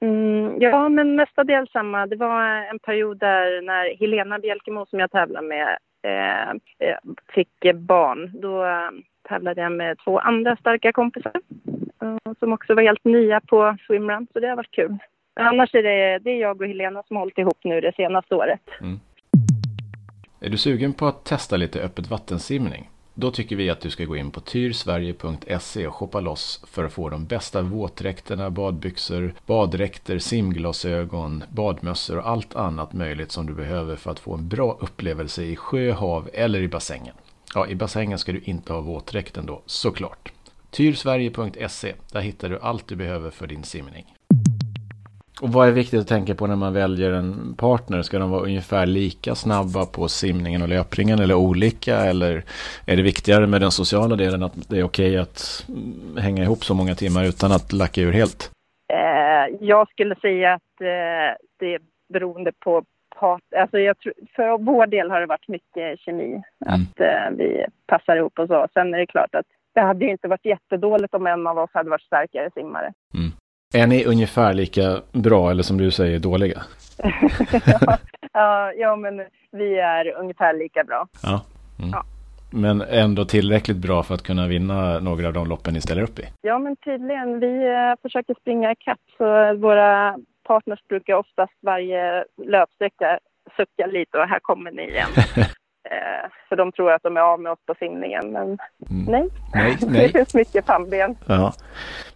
Mm, 0.02 0.41
ja, 0.62 0.90
men 0.90 1.16
mestadels 1.16 1.72
samma. 1.72 2.08
Det 2.08 2.16
var 2.16 2.46
en 2.46 2.80
period 2.80 3.20
där 3.20 3.62
när 3.62 4.00
Helena 4.00 4.40
Bjelkemo 4.40 4.86
som 4.86 5.00
jag 5.00 5.12
tävlar 5.12 5.42
med 5.42 5.78
eh, 6.04 6.50
eh, 6.50 6.98
fick 7.34 7.74
barn. 7.76 8.32
Då 8.34 8.66
eh, 8.66 8.90
tävlade 9.30 9.62
jag 9.62 9.72
med 9.72 9.98
två 10.04 10.20
andra 10.20 10.56
starka 10.56 10.92
kompisar 10.92 11.34
eh, 12.02 12.34
som 12.40 12.54
också 12.54 12.74
var 12.74 12.84
helt 12.84 13.04
nya 13.04 13.42
på 13.42 13.78
swimrun, 13.88 14.28
så 14.34 14.40
det 14.40 14.48
har 14.48 14.56
varit 14.56 14.72
kul. 14.72 14.98
Annars 15.40 15.76
är 15.76 15.84
det, 15.84 16.20
det 16.20 16.30
är 16.30 16.42
jag 16.42 16.62
och 16.62 16.68
Helena 16.68 17.04
som 17.04 17.16
har 17.16 17.22
hållit 17.22 17.38
ihop 17.38 17.60
nu 17.64 17.82
det 17.82 17.96
senaste 17.96 18.36
året. 18.36 18.62
Mm. 18.82 19.00
Är 20.42 20.50
du 20.50 20.58
sugen 20.58 20.94
på 20.94 21.06
att 21.06 21.26
testa 21.26 21.58
lite 21.58 21.82
öppet 21.82 22.10
vattensimning? 22.10 22.91
Då 23.14 23.32
tycker 23.32 23.56
vi 23.56 23.70
att 23.70 23.82
du 23.82 23.90
ska 23.90 24.06
gå 24.06 24.16
in 24.16 24.32
på 24.32 24.40
tyrsverige.se 24.40 25.88
och 25.88 25.96
shoppa 25.96 26.20
loss 26.20 26.64
för 26.68 26.84
att 26.84 26.94
få 26.94 27.10
de 27.10 27.26
bästa 27.26 27.62
våtdräkterna, 27.62 28.50
badbyxor, 28.50 29.34
baddräkter, 29.46 30.20
simglasögon, 30.20 31.44
badmössor 31.50 32.18
och 32.18 32.30
allt 32.30 32.56
annat 32.56 32.94
möjligt 32.94 33.32
som 33.32 33.46
du 33.46 33.54
behöver 33.54 33.96
för 33.96 34.12
att 34.12 34.20
få 34.20 34.34
en 34.34 34.48
bra 34.48 34.78
upplevelse 34.82 35.44
i 35.44 35.56
sjö, 35.56 35.92
hav 35.92 36.30
eller 36.34 36.62
i 36.62 36.68
bassängen. 36.68 37.16
Ja, 37.56 37.68
i 37.68 37.76
bassängen 37.76 38.20
ska 38.20 38.32
du 38.32 38.42
inte 38.42 38.74
ha 38.74 38.82
våtdräkten 38.82 39.46
då, 39.46 39.62
såklart. 39.66 40.32
Tyrsverige.se, 40.70 41.94
där 42.12 42.22
hittar 42.22 42.50
du 42.50 42.60
allt 42.60 42.88
du 42.88 42.96
behöver 42.96 43.30
för 43.32 43.48
din 43.48 43.64
simning. 43.64 44.16
Och 45.42 45.50
vad 45.50 45.68
är 45.68 45.72
viktigt 45.72 46.00
att 46.00 46.08
tänka 46.08 46.36
på 46.36 46.48
när 46.48 46.56
man 46.56 46.74
väljer 46.74 47.12
en 47.12 47.56
partner? 47.58 48.02
Ska 48.02 48.20
de 48.20 48.32
vara 48.32 48.42
ungefär 48.42 48.86
lika 48.86 49.36
snabba 49.36 49.86
på 49.86 50.08
simningen 50.08 50.62
och 50.62 50.70
löpningen 50.70 51.20
eller 51.20 51.36
olika? 51.36 51.96
Eller 51.96 52.44
är 52.86 52.96
det 52.96 53.02
viktigare 53.02 53.48
med 53.48 53.62
den 53.62 53.72
sociala 53.72 54.16
delen 54.16 54.44
att 54.44 54.70
det 54.70 54.80
är 54.80 54.84
okej 54.84 55.18
att 55.18 55.68
hänga 56.20 56.44
ihop 56.44 56.64
så 56.64 56.74
många 56.74 56.96
timmar 56.96 57.24
utan 57.24 57.52
att 57.52 57.74
lacka 57.74 58.02
ur 58.02 58.12
helt? 58.12 58.52
Eh, 58.94 59.56
jag 59.60 59.90
skulle 59.90 60.16
säga 60.16 60.54
att 60.54 60.82
eh, 60.82 61.32
det 61.60 61.74
är 61.74 61.82
beroende 62.14 62.52
på 62.60 62.84
part. 63.20 63.44
Alltså 63.58 63.80
jag 63.80 63.98
tror, 64.00 64.14
för 64.36 64.58
vår 64.58 64.88
del 64.88 65.12
har 65.12 65.20
det 65.20 65.26
varit 65.26 65.48
mycket 65.48 66.00
kemi. 66.00 66.30
Mm. 66.32 66.44
Att 66.66 67.00
eh, 67.00 67.38
vi 67.38 67.66
passar 67.88 68.16
ihop 68.16 68.40
och 68.40 68.48
så. 68.48 68.68
Sen 68.74 68.94
är 68.94 68.98
det 68.98 69.06
klart 69.06 69.36
att 69.36 69.46
det 69.74 69.82
hade 69.82 70.06
ju 70.06 70.12
inte 70.12 70.28
varit 70.28 70.46
jättedåligt 70.46 71.14
om 71.14 71.28
en 71.28 71.48
av 71.48 71.58
oss 71.58 71.70
hade 71.74 71.90
varit 71.90 72.02
starkare 72.02 72.50
simmare. 72.54 72.94
Mm. 73.14 73.31
Är 73.74 73.88
ni 73.88 74.06
ungefär 74.06 74.54
lika 74.54 75.02
bra 75.12 75.52
eller 75.52 75.64
som 75.64 75.78
du 75.78 75.92
säger 75.92 76.20
dåliga? 76.20 76.64
ja, 78.34 78.74
ja, 78.74 78.96
men 78.96 79.26
vi 79.52 79.80
är 79.80 80.16
ungefär 80.16 80.54
lika 80.54 80.84
bra. 80.84 81.08
Ja. 81.24 81.42
Mm. 81.80 81.92
ja. 81.94 82.04
Men 82.54 82.82
ändå 82.82 83.26
tillräckligt 83.26 83.78
bra 83.78 84.04
för 84.04 84.14
att 84.16 84.24
kunna 84.24 84.48
vinna 84.48 85.00
några 85.00 85.28
av 85.28 85.34
de 85.34 85.48
loppen 85.48 85.74
ni 85.74 85.82
ställer 85.82 86.02
upp 86.02 86.20
i? 86.20 86.24
Ja, 86.42 86.60
men 86.60 86.76
tydligen. 86.76 87.40
Vi 87.40 87.48
uh, 87.48 87.96
försöker 88.02 88.36
springa 88.42 88.72
ikapp 88.72 89.00
så 89.18 89.54
våra 89.56 90.18
partners 90.44 90.80
brukar 90.90 91.14
oftast 91.14 91.54
varje 91.62 92.26
löpsträcka 92.46 93.20
sucka 93.58 93.86
lite 93.86 94.18
och 94.18 94.28
här 94.28 94.40
kommer 94.40 94.72
ni 94.72 94.84
igen. 94.84 95.10
Eh, 95.84 96.30
för 96.50 96.56
de 96.56 96.72
tror 96.72 96.92
att 96.92 97.04
de 97.04 97.18
är 97.18 97.22
av 97.22 97.40
med 97.40 97.52
oss 97.52 97.60
på 97.66 97.76
simningen. 97.80 98.32
Men 98.32 98.44
mm. 98.44 99.06
nej. 99.08 99.28
nej, 99.54 99.78
nej. 99.88 100.08
det 100.08 100.12
finns 100.12 100.34
mycket 100.34 100.66
pannben. 100.66 101.16
Ja. 101.28 101.54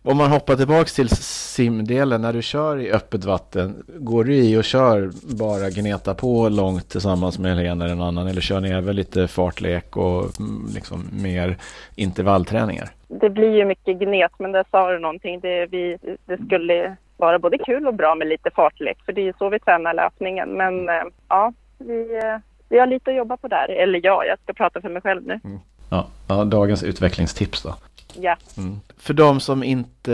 Om 0.04 0.18
man 0.18 0.32
hoppar 0.32 0.56
tillbaka 0.56 0.86
till 0.86 1.10
simdelen. 1.56 2.22
När 2.22 2.34
du 2.34 2.42
kör 2.42 2.78
i 2.78 2.92
öppet 2.92 3.26
vatten. 3.26 3.84
Går 3.88 4.24
du 4.24 4.36
i 4.36 4.58
och 4.58 4.64
kör 4.64 5.12
bara 5.38 5.70
gneta 5.70 6.14
på 6.14 6.50
långt 6.50 6.90
tillsammans 6.90 7.40
med 7.40 7.56
Helena 7.56 7.86
eller 7.86 7.96
någon 7.96 8.08
annan? 8.08 8.28
Eller 8.28 8.42
kör 8.42 8.60
ni 8.60 8.70
även 8.70 8.96
lite 8.96 9.28
fartlek 9.28 9.98
och 9.98 10.40
mm, 10.40 10.66
liksom 10.76 11.10
mer 11.24 11.58
intervallträningar? 11.96 12.90
Det 13.08 13.30
blir 13.30 13.56
ju 13.56 13.66
mycket 13.66 14.00
gnet, 14.00 14.32
men 14.40 14.52
där 14.52 14.66
sa 14.72 14.92
du 14.92 15.00
någonting. 15.00 15.40
Det, 15.40 15.66
vi, 15.66 15.98
det 16.26 16.46
skulle 16.46 16.96
vara 17.18 17.40
både 17.40 17.58
kul 17.58 17.88
och 17.88 17.94
bra 17.94 18.16
med 18.16 18.28
lite 18.28 18.52
fartlek, 18.52 18.98
för 19.06 19.14
det 19.14 19.22
är 19.22 19.26
ju 19.26 19.34
så 19.38 19.50
vi 19.50 19.60
tränar 19.60 19.94
löpningen. 19.94 20.50
Men 20.50 20.90
eh, 20.90 21.04
ja, 21.30 21.54
vi 21.78 22.18
eh, 22.18 22.38
vi 22.70 22.80
har 22.80 22.88
lite 22.88 23.12
att 23.12 23.18
jobba 23.18 23.38
på 23.38 23.48
där. 23.48 23.70
Eller 23.70 24.02
ja, 24.04 24.26
jag 24.26 24.40
ska 24.40 24.54
prata 24.54 24.82
för 24.82 24.90
mig 24.90 25.02
själv 25.02 25.24
nu. 25.26 25.40
Mm. 25.44 25.60
Ja, 25.90 26.08
ja, 26.28 26.44
dagens 26.44 26.84
utvecklingstips 26.84 27.64
då. 27.64 27.76
Ja. 28.20 28.36
Mm. 28.58 28.80
För 28.98 29.14
de 29.14 29.40
som 29.40 29.64
inte 29.64 30.12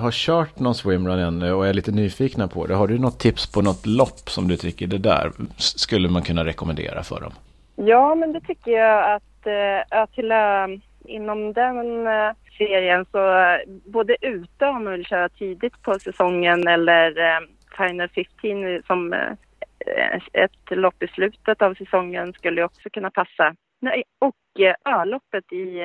har 0.00 0.10
kört 0.10 0.58
någon 0.58 0.74
swimrun 0.74 1.18
ännu 1.18 1.52
och 1.52 1.66
är 1.66 1.72
lite 1.72 1.90
nyfikna 1.90 2.48
på 2.48 2.66
det. 2.66 2.74
Har 2.74 2.88
du 2.88 2.98
något 2.98 3.18
tips 3.18 3.52
på 3.52 3.62
något 3.62 3.86
lopp 3.86 4.30
som 4.30 4.48
du 4.48 4.56
tycker 4.56 4.86
det 4.86 4.98
där 4.98 5.32
skulle 5.56 6.08
man 6.08 6.22
kunna 6.22 6.44
rekommendera 6.44 7.02
för 7.02 7.20
dem? 7.20 7.32
Ja, 7.76 8.14
men 8.14 8.32
det 8.32 8.40
tycker 8.40 8.70
jag 8.70 9.14
att 9.14 9.46
äh, 9.46 10.06
till, 10.14 10.32
äh, 10.32 10.38
inom 11.04 11.52
den 11.52 12.06
äh, 12.06 12.32
serien 12.58 13.06
så 13.12 13.38
äh, 13.38 13.58
både 13.84 14.16
ute 14.20 14.66
om 14.66 14.84
man 14.84 14.92
vill 14.92 15.06
köra 15.06 15.28
tidigt 15.28 15.82
på 15.82 15.98
säsongen 15.98 16.68
eller 16.68 17.18
äh, 17.18 17.40
Final 17.76 18.08
15 18.08 18.82
som 18.86 19.12
Eh, 19.12 19.36
ett 20.32 20.70
lopp 20.70 21.02
i 21.02 21.08
slutet 21.08 21.62
av 21.62 21.74
säsongen 21.74 22.32
skulle 22.32 22.64
också 22.64 22.90
kunna 22.90 23.10
passa. 23.10 23.54
Nej, 23.80 24.02
och 24.18 24.60
eh, 24.60 25.00
öloppet 25.00 25.52
i, 25.52 25.80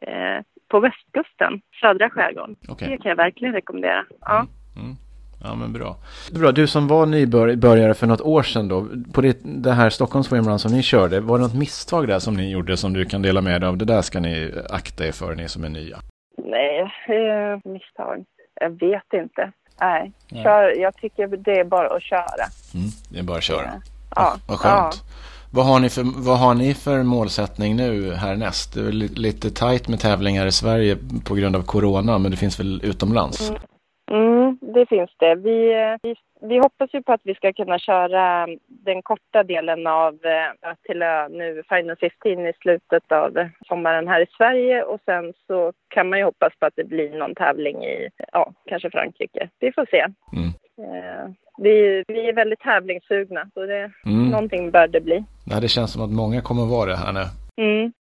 eh, 0.00 0.40
på 0.68 0.80
västkusten, 0.80 1.60
södra 1.80 2.10
skärgården. 2.10 2.56
Okay. 2.68 2.88
Det 2.88 2.96
kan 2.96 3.08
jag 3.08 3.16
verkligen 3.16 3.54
rekommendera. 3.54 4.04
Ja. 4.20 4.38
Mm. 4.38 4.84
Mm. 4.84 4.96
Ja 5.44 5.54
men 5.54 5.72
bra. 5.72 5.96
Bra, 6.34 6.52
du 6.52 6.66
som 6.66 6.88
var 6.88 7.06
nybörjare 7.06 7.94
för 7.94 8.06
något 8.06 8.20
år 8.20 8.42
sedan 8.42 8.68
då. 8.68 8.86
På 9.14 9.20
det, 9.20 9.38
det 9.44 9.72
här 9.72 9.90
Stockholms 9.90 10.26
Swimrun 10.26 10.58
som 10.58 10.72
ni 10.72 10.82
körde. 10.82 11.20
Var 11.20 11.38
det 11.38 11.44
något 11.44 11.58
misstag 11.58 12.08
där 12.08 12.18
som 12.18 12.34
ni 12.34 12.50
gjorde 12.50 12.76
som 12.76 12.92
du 12.92 13.04
kan 13.04 13.22
dela 13.22 13.40
med 13.40 13.60
dig 13.60 13.68
av? 13.68 13.76
Det 13.76 13.84
där 13.84 14.02
ska 14.02 14.20
ni 14.20 14.52
akta 14.70 15.06
er 15.06 15.12
för, 15.12 15.34
ni 15.34 15.48
som 15.48 15.64
är 15.64 15.68
nya. 15.68 15.96
Nej, 16.36 16.80
eh, 17.06 17.72
misstag. 17.72 18.24
Jag 18.60 18.70
vet 18.70 19.12
inte. 19.14 19.52
Nej, 19.80 20.12
Kör, 20.42 20.80
jag 20.80 20.96
tycker 20.96 21.26
det 21.26 21.60
är 21.60 21.64
bara 21.64 21.96
att 21.96 22.02
köra. 22.02 22.46
Mm, 22.74 22.88
det 23.10 23.18
är 23.18 23.22
bara 23.22 23.36
att 23.36 23.42
köra. 23.42 23.70
Ja. 24.16 24.36
Vad 24.48 24.58
skönt. 24.58 24.94
Ja. 24.94 25.12
Vad 25.54 25.66
har, 25.66 25.80
ni 25.80 25.88
för, 25.90 26.02
vad 26.24 26.38
har 26.38 26.54
ni 26.54 26.74
för 26.74 27.02
målsättning 27.02 27.76
nu 27.76 28.14
härnäst? 28.14 28.74
Det 28.74 28.80
är 28.80 28.92
lite 28.92 29.50
tajt 29.50 29.88
med 29.88 30.00
tävlingar 30.00 30.46
i 30.46 30.52
Sverige 30.52 30.96
på 31.24 31.34
grund 31.34 31.56
av 31.56 31.62
corona, 31.62 32.18
men 32.18 32.30
det 32.30 32.36
finns 32.36 32.60
väl 32.60 32.80
utomlands? 32.84 33.50
Mm. 33.50 33.62
Mm, 34.10 34.58
det 34.74 34.86
finns 34.86 35.10
det. 35.18 35.34
Vi, 35.34 35.74
vi, 36.02 36.14
vi, 36.48 36.58
hoppas 36.58 36.94
ju 36.94 37.02
på 37.02 37.12
att 37.12 37.20
vi 37.24 37.34
ska 37.34 37.52
kunna 37.52 37.78
köra 37.78 38.46
den 38.66 39.02
korta 39.02 39.42
delen 39.42 39.86
av 39.86 40.14
äh, 40.14 40.74
till 40.86 41.02
ö 41.02 41.28
nu, 41.28 41.62
Final 41.68 41.96
15 41.96 42.46
i 42.46 42.52
slutet 42.62 43.12
av 43.12 43.48
sommaren 43.68 44.08
här 44.08 44.20
i 44.20 44.26
Sverige 44.36 44.82
och 44.82 45.00
sen 45.04 45.32
så 45.46 45.72
kan 45.88 46.08
man 46.08 46.18
ju 46.18 46.24
hoppas 46.24 46.52
på 46.58 46.66
att 46.66 46.76
det 46.76 46.84
blir 46.84 47.18
någon 47.18 47.34
tävling 47.34 47.84
i, 47.84 48.08
ja, 48.32 48.52
kanske 48.66 48.90
Frankrike. 48.90 49.48
Vi 49.58 49.72
får 49.72 49.86
se. 49.90 50.00
Mm. 50.36 50.48
Äh, 50.78 51.30
vi, 51.58 52.04
vi 52.08 52.28
är 52.28 52.32
väldigt 52.32 52.60
tävlingssugna 52.60 53.50
så 53.54 53.66
det, 53.66 53.90
mm. 54.06 54.30
någonting 54.30 54.70
bör 54.70 54.88
det 54.88 55.00
bli. 55.00 55.24
Ja, 55.50 55.60
det 55.60 55.68
känns 55.68 55.92
som 55.92 56.02
att 56.02 56.10
många 56.10 56.40
kommer 56.40 56.66
vara 56.66 56.90
det 56.90 56.96
här 56.96 57.12
nu. 57.12 57.24
Mm. 57.64 57.92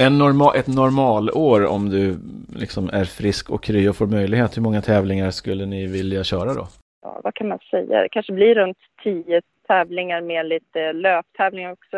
En 0.00 0.18
normal, 0.18 0.56
ett 0.56 0.66
normalår 0.66 1.66
om 1.66 1.90
du 1.90 2.16
liksom 2.56 2.90
är 2.92 3.04
frisk 3.04 3.50
och 3.50 3.62
kry 3.62 3.88
och 3.88 3.96
får 3.96 4.06
möjlighet, 4.06 4.56
hur 4.56 4.62
många 4.62 4.82
tävlingar 4.82 5.30
skulle 5.30 5.66
ni 5.66 5.86
vilja 5.86 6.24
köra 6.24 6.54
då? 6.54 6.66
Ja, 7.04 7.20
vad 7.24 7.34
kan 7.34 7.48
man 7.48 7.58
säga? 7.70 8.02
Det 8.02 8.08
kanske 8.08 8.32
blir 8.32 8.54
runt 8.54 8.78
tio 9.02 9.42
tävlingar 9.66 10.20
med 10.20 10.46
lite 10.46 10.92
löptävlingar 10.92 11.72
också. 11.72 11.96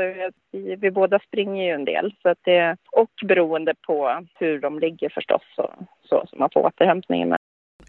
Vi, 0.53 0.77
vi 0.77 0.91
båda 0.91 1.19
springer 1.19 1.65
ju 1.65 1.71
en 1.71 1.85
del 1.85 2.15
så 2.23 2.29
att 2.29 2.39
det, 2.45 2.77
och 2.93 3.11
beroende 3.25 3.75
på 3.87 4.27
hur 4.39 4.61
de 4.61 4.79
ligger 4.79 5.09
förstås 5.09 5.43
så, 5.57 5.71
så, 6.09 6.25
så 6.31 6.37
man 6.37 6.51
får 6.53 6.61
återhämtningen 6.61 7.29
med. 7.29 7.39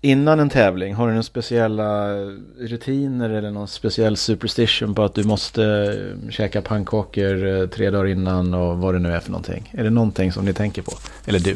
Innan 0.02 0.40
en 0.40 0.50
tävling, 0.50 0.94
har 0.94 1.06
du 1.06 1.12
några 1.12 1.24
speciella 1.24 2.14
rutiner 2.60 3.30
eller 3.30 3.52
någon 3.52 3.68
speciell 3.68 4.18
superstition 4.18 4.96
på 4.96 5.04
att 5.04 5.16
du 5.16 5.28
måste 5.28 5.64
eh, 5.64 6.30
käka 6.30 6.62
pannkakor 6.62 7.48
eh, 7.48 7.68
tre 7.68 7.90
dagar 7.90 8.08
innan 8.08 8.54
och 8.54 8.78
vad 8.78 8.94
det 8.96 9.00
nu 9.00 9.10
är 9.10 9.20
för 9.20 9.32
någonting? 9.32 9.72
Är 9.78 9.84
det 9.84 9.90
någonting 9.90 10.32
som 10.32 10.46
ni 10.46 10.54
tänker 10.54 10.82
på? 10.82 10.92
Eller 11.28 11.40
du? 11.40 11.56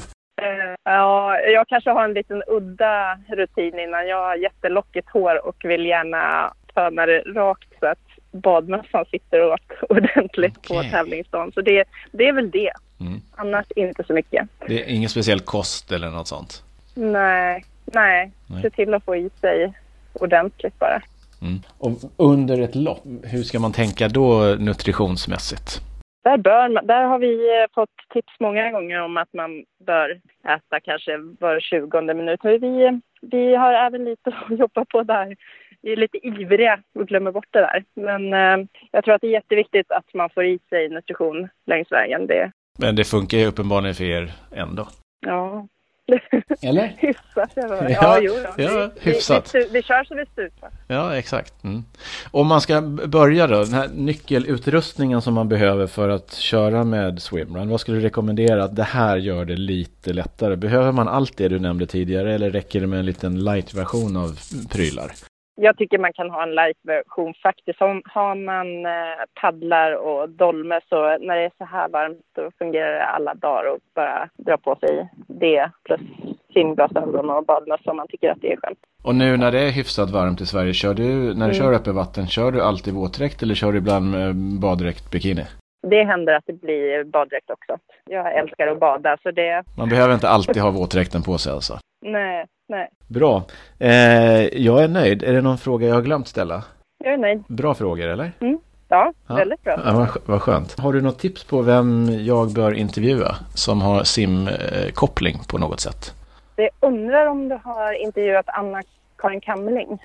Ja, 0.84 1.40
jag 1.40 1.68
kanske 1.68 1.90
har 1.90 2.04
en 2.04 2.14
liten 2.14 2.44
udda 2.48 3.18
rutin 3.28 3.80
innan. 3.80 4.08
Jag 4.08 4.18
har 4.18 4.36
jättelockigt 4.36 5.10
hår 5.10 5.48
och 5.48 5.56
vill 5.64 5.86
gärna 5.86 6.54
töna 6.74 7.06
det 7.06 7.20
rakt 7.20 7.70
så 7.80 7.86
att 7.86 8.08
badmössan 8.32 9.06
sitter 9.12 9.54
åt 9.54 9.62
ordentligt 9.90 10.58
okay. 10.58 10.78
på 10.78 10.90
tävlingsdagen. 10.90 11.52
Så 11.52 11.62
det, 11.62 11.84
det 12.12 12.28
är 12.28 12.34
väl 12.34 12.52
det. 12.52 12.72
Mm. 13.00 13.22
Annars 13.36 13.66
inte 13.76 14.04
så 14.04 14.14
mycket. 14.14 14.48
Det 14.68 14.84
är 14.84 14.90
ingen 14.90 15.10
speciell 15.10 15.40
kost 15.40 15.92
eller 15.92 16.10
något 16.10 16.28
sånt? 16.28 16.64
Nej, 16.94 17.64
Nej, 17.94 18.32
Nej. 18.48 18.62
se 18.62 18.70
till 18.70 18.94
att 18.94 19.04
få 19.04 19.16
i 19.16 19.30
sig 19.42 19.74
ordentligt 20.14 20.80
bara. 20.80 21.02
Mm. 21.42 21.60
Och 21.78 21.92
under 22.18 22.62
ett 22.62 22.76
lopp, 22.76 23.04
hur 23.24 23.44
ska 23.44 23.60
man 23.60 23.72
tänka 23.72 24.08
då 24.08 24.56
nutritionsmässigt? 24.60 25.82
Där, 26.24 26.38
bör 26.38 26.70
man, 26.70 26.88
där 26.88 27.04
har 27.04 27.20
vi 27.20 27.62
eh, 27.62 27.68
fått 27.76 27.90
tips 28.14 28.34
många 28.40 28.72
gånger 28.72 29.02
om 29.02 29.18
att 29.18 29.34
man 29.34 29.64
bör 29.86 30.22
äta 30.48 30.80
kanske 30.80 31.18
var 31.40 31.60
20 31.60 32.02
minut. 32.14 32.44
Men 32.44 32.60
vi, 32.60 33.02
vi 33.22 33.56
har 33.56 33.74
även 33.74 34.06
lite 34.06 34.30
att 34.50 34.60
jobba 34.60 34.86
på 34.86 35.04
där. 35.04 35.36
Vi 35.82 35.92
är 35.92 35.96
lite 35.96 36.28
ivriga 36.28 36.80
och 36.96 37.08
glömmer 37.08 37.32
bort 37.32 37.48
det 37.52 37.60
där. 37.60 37.84
Men 37.94 38.34
eh, 38.34 38.68
jag 38.92 39.04
tror 39.04 39.14
att 39.16 39.22
det 39.22 39.28
är 39.28 39.32
jätteviktigt 39.32 39.92
att 39.92 40.14
man 40.14 40.30
får 40.30 40.46
i 40.46 40.60
sig 40.70 40.90
nutrition 40.90 41.50
längs 41.66 41.92
vägen. 41.92 42.28
Det... 42.28 42.52
Men 42.80 42.96
det 42.96 43.04
funkar 43.04 43.38
ju 43.38 43.48
uppenbarligen 43.48 43.96
för 43.96 44.04
er 44.04 44.32
ändå. 44.56 44.88
Ja, 45.26 45.68
eller? 46.62 46.94
hyfsat 46.98 47.52
ja, 47.56 47.90
ja, 47.90 48.20
jo, 48.22 48.34
ja. 48.58 48.64
ja 48.64 48.92
hyfsat. 49.00 49.56
Vi, 49.56 49.60
vi, 49.60 49.70
vi, 49.72 49.84
kör 49.84 50.04
så 50.04 50.16
vi 50.16 50.26
stupar. 50.26 50.70
Ja, 50.88 51.16
exakt. 51.16 51.64
Mm. 51.64 51.84
Om 52.32 52.48
man 52.48 52.62
ska 52.62 52.82
börja 52.82 53.48
då, 53.48 53.64
den 53.64 53.74
här 53.74 53.90
nyckelutrustningen 53.94 55.22
som 55.22 55.34
man 55.34 55.50
behöver 55.50 55.88
för 55.88 56.10
att 56.10 56.34
köra 56.34 56.84
med 56.84 57.22
swimrun. 57.22 57.70
Vad 57.70 57.82
skulle 57.82 57.98
du 57.98 58.04
rekommendera 58.04 58.64
att 58.64 58.76
det 58.76 58.84
här 58.84 59.18
gör 59.18 59.46
det 59.46 59.56
lite 59.56 60.14
lättare? 60.14 60.56
Behöver 60.56 60.92
man 60.92 61.08
allt 61.08 61.38
det 61.38 61.48
du 61.48 61.60
nämnde 61.60 61.86
tidigare 61.86 62.36
eller 62.36 62.50
räcker 62.50 62.82
det 62.82 62.88
med 62.88 63.00
en 63.00 63.06
liten 63.06 63.44
light-version 63.44 64.18
av 64.18 64.40
prylar? 64.72 65.12
Jag 65.62 65.78
tycker 65.78 65.98
man 65.98 66.14
kan 66.14 66.30
ha 66.30 66.44
en 66.44 66.56
light-version 66.56 67.34
faktiskt. 67.44 67.80
Har 68.16 68.36
man 68.36 68.86
eh, 68.86 69.24
paddlar 69.42 69.92
och 69.92 70.30
dolme 70.30 70.80
så 70.90 71.18
när 71.18 71.36
det 71.36 71.46
är 71.46 71.52
så 71.58 71.66
här 71.66 71.90
varmt 71.90 72.26
då 72.36 72.52
fungerar 72.58 72.92
det 72.92 73.06
alla 73.06 73.34
dagar 73.34 73.72
och 73.72 73.80
bara 73.96 74.30
dra 74.38 74.58
på 74.58 74.76
sig 74.76 75.10
det 75.28 75.72
plus 75.84 76.02
simglasögon 76.54 77.30
och 77.30 77.46
badmössa 77.46 77.92
om 77.92 77.98
man 77.98 78.08
tycker 78.08 78.32
att 78.32 78.42
det 78.42 78.52
är 78.54 78.58
skönt. 78.58 78.80
Och 79.04 79.16
nu 79.16 79.38
när 79.38 79.52
det 79.52 79.60
är 79.60 79.72
hyfsat 79.72 80.10
varmt 80.10 80.42
i 80.42 80.46
Sverige, 80.46 80.74
kör 80.74 80.94
du, 80.94 81.04
när 81.40 81.48
du 81.50 81.54
mm. 81.54 81.54
kör 81.54 81.74
öppet 81.74 81.96
vatten, 81.96 82.28
kör 82.28 82.52
du 82.52 82.62
alltid 82.62 82.94
våtdräkt 82.94 83.44
eller 83.44 83.56
kör 83.56 83.72
du 83.72 83.78
ibland 83.78 84.16
baddräkt 84.62 85.12
bikini? 85.12 85.46
Det 85.88 86.04
händer 86.04 86.34
att 86.34 86.44
det 86.46 86.62
blir 86.62 87.04
baddräkt 87.04 87.50
också. 87.50 87.78
Jag 88.06 88.38
älskar 88.38 88.68
att 88.68 88.80
bada 88.80 89.18
så 89.24 89.32
det... 89.32 89.64
Man 89.78 89.90
behöver 89.90 90.14
inte 90.14 90.30
alltid 90.30 90.62
ha 90.62 90.72
våtdräkten 90.72 91.24
på 91.24 91.38
sig 91.38 91.54
alltså? 91.54 91.74
Nej, 92.02 92.46
Nej. 92.68 92.90
Bra. 93.08 93.44
Eh, 93.80 93.90
jag 94.64 94.84
är 94.84 94.88
nöjd. 94.88 95.24
Är 95.24 95.34
det 95.34 95.42
någon 95.42 95.58
fråga 95.58 95.88
jag 95.88 95.96
har 95.96 96.02
glömt 96.02 96.28
ställa? 96.28 96.64
Jag 97.04 97.14
är 97.14 97.18
nöjd. 97.18 97.44
Bra 97.48 97.74
frågor, 97.74 98.08
eller? 98.08 98.32
Mm. 98.40 98.60
Ja, 98.88 99.14
Ja. 99.28 99.36
väldigt 99.36 99.64
bra. 99.64 99.80
Ja, 99.86 100.08
vad, 100.26 100.42
skönt. 100.42 100.80
Har 100.80 100.94
du 100.94 101.02
något 101.02 101.20
tips 101.20 101.44
på 101.44 101.62
vem 101.62 102.10
jag 102.26 102.54
bör 102.54 102.74
intervjua 102.74 103.36
som 103.56 103.82
har 103.82 104.04
simkoppling 104.04 105.40
på 105.48 105.58
något 105.58 105.80
sätt? 105.80 106.14
Jag 106.56 106.70
undrar 106.80 107.26
om 107.26 107.50
du 107.50 107.60
har 107.64 107.94
intervjuat 108.04 108.46
Anna-Karin 108.50 109.42
Kamling? 109.42 109.98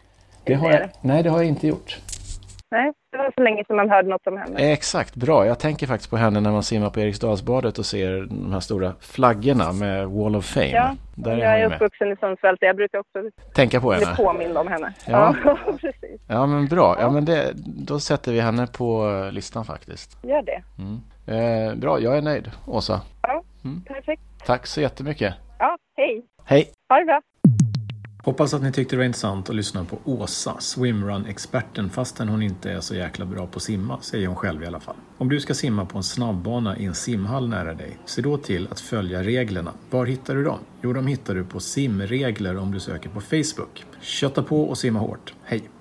Det 0.44 0.54
har 0.54 0.70
jag, 0.72 0.88
nej, 1.00 1.22
det 1.22 1.30
har 1.30 1.38
jag 1.38 1.46
inte 1.48 1.66
gjort. 1.66 1.98
Nej, 2.70 2.92
det 3.12 3.18
var 3.18 3.32
så 3.36 3.42
länge 3.42 3.64
sedan 3.64 3.76
man 3.76 3.90
hörde 3.90 4.08
något 4.08 4.26
om 4.26 4.36
henne. 4.36 4.72
Exakt, 4.72 5.14
bra. 5.14 5.46
Jag 5.46 5.58
tänker 5.58 5.86
faktiskt 5.86 6.10
på 6.10 6.16
henne 6.16 6.40
när 6.40 6.50
man 6.50 6.62
simmar 6.62 6.90
på 6.90 7.00
Eriksdalsbadet 7.00 7.78
och 7.78 7.86
ser 7.86 8.20
de 8.30 8.52
här 8.52 8.60
stora 8.60 8.92
flaggorna 9.00 9.72
med 9.72 10.06
Wall 10.08 10.36
of 10.36 10.44
Fame. 10.44 10.66
Ja, 10.70 10.94
Där 11.14 11.30
är 11.32 11.38
jag 11.38 11.60
är 11.60 11.74
uppvuxen 11.74 12.12
i 12.12 12.16
Sundsvall, 12.16 12.56
jag 12.60 12.76
brukar 12.76 12.98
också 12.98 13.18
Tänka 13.54 13.80
på 13.80 13.88
bli 13.88 14.04
henne. 14.04 14.16
påmind 14.16 14.58
om 14.58 14.68
henne. 14.68 14.92
Ja. 15.06 15.34
Ja, 15.44 15.56
precis. 15.80 16.20
Ja, 16.28 16.46
men 16.46 16.66
bra. 16.66 16.96
Ja, 17.00 17.10
men 17.10 17.24
det, 17.24 17.52
då 17.86 18.00
sätter 18.00 18.32
vi 18.32 18.40
henne 18.40 18.66
på 18.66 19.08
eh, 19.26 19.32
listan 19.32 19.64
faktiskt. 19.64 20.18
Gör 20.24 20.42
det. 20.42 20.62
Eh, 21.32 21.74
bra, 21.74 22.00
jag 22.00 22.16
är 22.18 22.22
nöjd, 22.22 22.50
Åsa. 22.66 23.00
Ja, 23.22 23.42
Mm. 23.64 23.82
perfekt. 23.84 24.22
Tack 24.46 24.66
så 24.66 24.80
jättemycket. 24.80 25.34
Ja, 25.58 25.76
hej. 25.96 26.22
Hej! 26.44 26.70
Ha 26.88 26.98
det 26.98 27.04
bra. 27.04 27.20
Hoppas 28.26 28.54
att 28.54 28.62
ni 28.62 28.72
tyckte 28.72 28.96
det 28.96 28.98
var 28.98 29.04
intressant 29.04 29.50
att 29.50 29.56
lyssna 29.56 29.84
på 29.84 29.98
Åsa, 30.04 30.56
swimrun-experten, 30.60 31.90
fastän 31.90 32.28
hon 32.28 32.42
inte 32.42 32.70
är 32.70 32.80
så 32.80 32.94
jäkla 32.94 33.26
bra 33.26 33.46
på 33.46 33.56
att 33.56 33.62
simma, 33.62 34.00
säger 34.00 34.26
hon 34.26 34.36
själv 34.36 34.62
i 34.62 34.66
alla 34.66 34.80
fall. 34.80 34.94
Om 35.18 35.28
du 35.28 35.40
ska 35.40 35.54
simma 35.54 35.86
på 35.86 35.98
en 35.98 36.04
snabbbana 36.04 36.78
i 36.78 36.84
en 36.84 36.94
simhall 36.94 37.48
nära 37.48 37.74
dig, 37.74 37.98
se 38.04 38.22
då 38.22 38.36
till 38.36 38.68
att 38.70 38.80
följa 38.80 39.22
reglerna. 39.22 39.72
Var 39.90 40.06
hittar 40.06 40.34
du 40.34 40.44
dem? 40.44 40.58
Jo, 40.82 40.92
de 40.92 41.06
hittar 41.06 41.34
du 41.34 41.44
på 41.44 41.60
simregler 41.60 42.56
om 42.56 42.72
du 42.72 42.80
söker 42.80 43.08
på 43.08 43.20
Facebook. 43.20 43.84
Kötta 44.00 44.42
på 44.42 44.62
och 44.62 44.78
simma 44.78 44.98
hårt. 44.98 45.34
Hej! 45.42 45.70